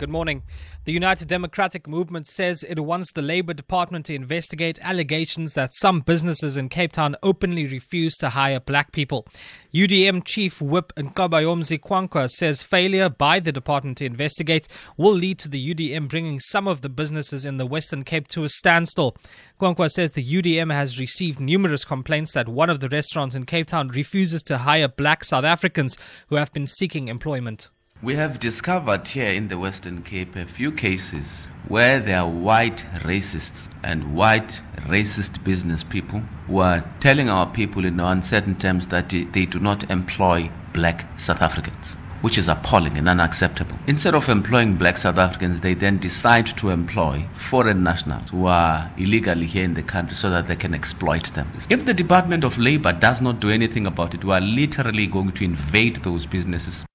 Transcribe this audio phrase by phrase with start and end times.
[0.00, 0.44] Good morning.
[0.86, 6.00] The United Democratic Movement says it wants the Labour Department to investigate allegations that some
[6.00, 9.28] businesses in Cape Town openly refuse to hire black people.
[9.74, 15.50] UDM Chief Whip Nqabayomzi Kwankwa says failure by the department to investigate will lead to
[15.50, 19.18] the UDM bringing some of the businesses in the Western Cape to a standstill.
[19.60, 23.66] Kwankwa says the UDM has received numerous complaints that one of the restaurants in Cape
[23.66, 25.98] Town refuses to hire black South Africans
[26.28, 27.68] who have been seeking employment.
[28.02, 32.82] We have discovered here in the Western Cape a few cases where there are white
[33.00, 39.10] racists and white racist business people who are telling our people in uncertain terms that
[39.10, 41.98] they do not employ black South Africans.
[42.22, 43.76] Which is appalling and unacceptable.
[43.86, 48.90] Instead of employing black South Africans, they then decide to employ foreign nationals who are
[48.96, 51.52] illegally here in the country so that they can exploit them.
[51.68, 55.32] If the Department of Labor does not do anything about it, we are literally going
[55.32, 56.86] to invade those businesses.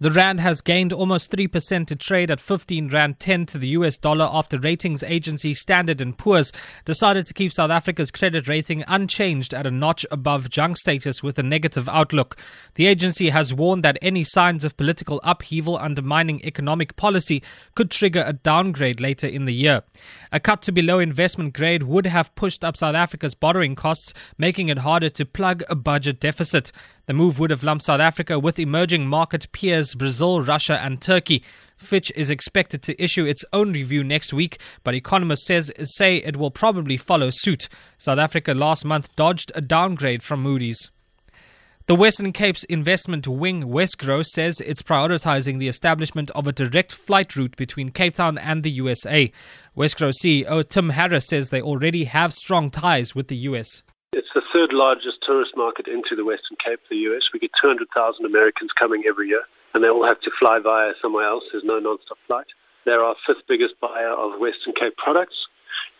[0.00, 3.96] The rand has gained almost 3% to trade at 15 rand 10 to the US
[3.96, 6.50] dollar after ratings agency Standard & Poor's
[6.84, 11.38] decided to keep South Africa's credit rating unchanged at a notch above junk status with
[11.38, 12.36] a negative outlook.
[12.74, 17.40] The agency has warned that any signs of political upheaval undermining economic policy
[17.76, 19.84] could trigger a downgrade later in the year.
[20.32, 24.70] A cut to below investment grade would have pushed up South Africa's borrowing costs, making
[24.70, 26.72] it harder to plug a budget deficit.
[27.06, 31.42] The move would have lumped South Africa with emerging market peers Brazil, Russia, and Turkey.
[31.76, 36.36] Fitch is expected to issue its own review next week, but economists says, say it
[36.36, 37.68] will probably follow suit.
[37.98, 40.90] South Africa last month dodged a downgrade from Moody's.
[41.86, 47.36] The Western Cape's investment wing, Wesgro, says it's prioritizing the establishment of a direct flight
[47.36, 49.30] route between Cape Town and the USA.
[49.76, 53.82] Wesgro CEO Tim Harris says they already have strong ties with the US.
[54.64, 57.28] Third largest tourist market into the Western Cape, the US.
[57.34, 59.42] We get 200,000 Americans coming every year,
[59.74, 61.44] and they all have to fly via somewhere else.
[61.52, 62.46] There's no non-stop flight.
[62.86, 65.36] They're our fifth biggest buyer of Western Cape products,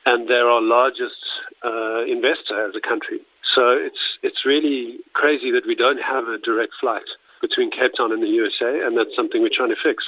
[0.07, 1.21] and they're our largest
[1.63, 3.21] uh, investor as a country.
[3.55, 7.09] So it's it's really crazy that we don't have a direct flight
[7.43, 10.05] between Cape Town and the USA, and that's something we're trying to fix.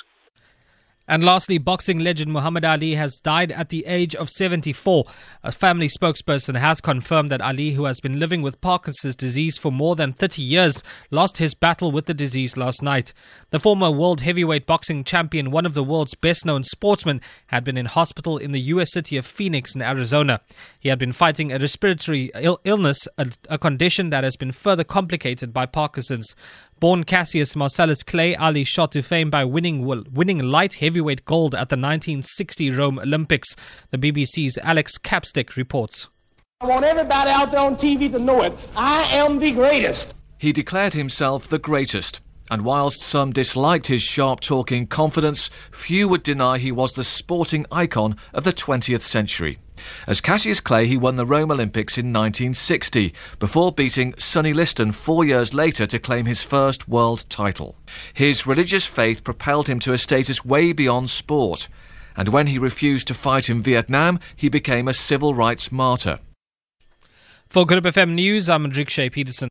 [1.08, 5.04] And lastly, boxing legend Muhammad Ali has died at the age of 74.
[5.44, 9.70] A family spokesperson has confirmed that Ali, who has been living with Parkinson's disease for
[9.70, 13.12] more than 30 years, lost his battle with the disease last night.
[13.50, 17.76] The former world heavyweight boxing champion, one of the world's best known sportsmen, had been
[17.76, 18.92] in hospital in the U.S.
[18.92, 20.40] city of Phoenix in Arizona.
[20.80, 23.06] He had been fighting a respiratory Ill- illness,
[23.48, 26.34] a condition that has been further complicated by Parkinson's.
[26.78, 31.70] Born Cassius Marcellus Clay, Ali shot to fame by winning winning light heavyweight gold at
[31.70, 33.56] the 1960 Rome Olympics.
[33.92, 36.08] The BBC's Alex Capstick reports.
[36.60, 38.52] I want everybody out there on TV to know it.
[38.76, 40.14] I am the greatest.
[40.36, 42.20] He declared himself the greatest.
[42.50, 47.66] And whilst some disliked his sharp talking confidence, few would deny he was the sporting
[47.72, 49.58] icon of the 20th century.
[50.06, 55.24] As Cassius Clay, he won the Rome Olympics in 1960, before beating Sonny Liston four
[55.24, 57.76] years later to claim his first world title.
[58.14, 61.68] His religious faith propelled him to a status way beyond sport,
[62.16, 66.20] and when he refused to fight in Vietnam, he became a civil rights martyr.
[67.48, 69.48] For Good FM News, I'm Enrique Peterson.